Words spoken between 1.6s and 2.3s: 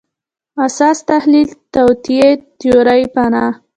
توطیې